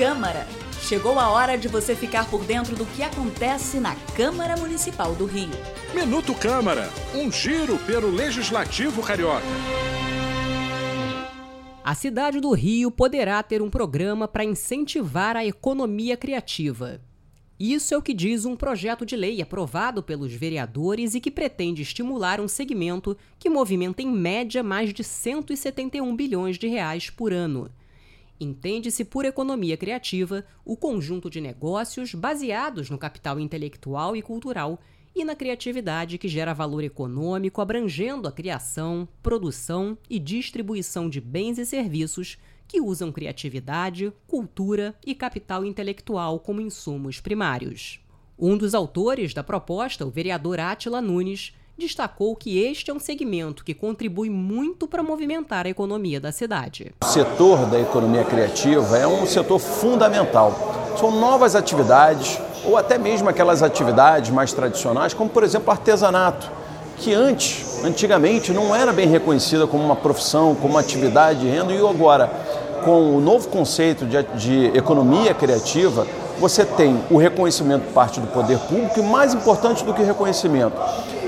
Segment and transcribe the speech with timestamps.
[0.00, 0.46] Câmara.
[0.80, 5.26] Chegou a hora de você ficar por dentro do que acontece na Câmara Municipal do
[5.26, 5.50] Rio.
[5.94, 9.44] Minuto Câmara, um giro pelo Legislativo Carioca.
[11.84, 17.02] A cidade do Rio poderá ter um programa para incentivar a economia criativa.
[17.58, 21.82] Isso é o que diz um projeto de lei aprovado pelos vereadores e que pretende
[21.82, 27.70] estimular um segmento que movimenta em média mais de 171 bilhões de reais por ano.
[28.40, 34.80] Entende-se por economia criativa o conjunto de negócios baseados no capital intelectual e cultural
[35.14, 41.58] e na criatividade que gera valor econômico abrangendo a criação, produção e distribuição de bens
[41.58, 48.00] e serviços que usam criatividade, cultura e capital intelectual como insumos primários.
[48.38, 53.64] Um dos autores da proposta, o vereador Átila Nunes, destacou que este é um segmento
[53.64, 56.92] que contribui muito para movimentar a economia da cidade.
[57.02, 60.94] O setor da economia criativa é um setor fundamental.
[60.98, 66.50] São novas atividades, ou até mesmo aquelas atividades mais tradicionais, como por exemplo artesanato,
[66.98, 71.72] que antes, antigamente, não era bem reconhecida como uma profissão, como uma atividade de renda,
[71.72, 72.30] e agora
[72.84, 76.06] com o novo conceito de, de economia criativa,
[76.38, 80.74] você tem o reconhecimento por parte do poder público e, mais importante do que reconhecimento,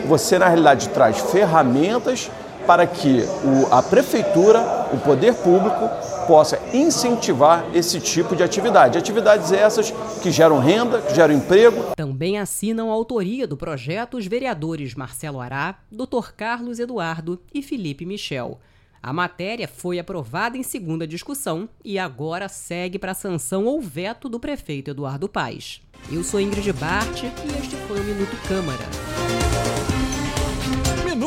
[0.07, 2.31] você na realidade traz ferramentas
[2.67, 5.89] para que o, a prefeitura, o poder público,
[6.27, 8.97] possa incentivar esse tipo de atividade.
[8.97, 11.95] Atividades essas que geram renda, que geram emprego.
[11.97, 16.33] Também assinam a autoria do projeto os vereadores Marcelo Ará, Dr.
[16.37, 18.61] Carlos Eduardo e Felipe Michel.
[19.03, 24.29] A matéria foi aprovada em segunda discussão e agora segue para a sanção ou veto
[24.29, 25.83] do prefeito Eduardo Paes.
[26.11, 29.42] Eu sou Ingrid Bart e este foi o Minuto Câmara.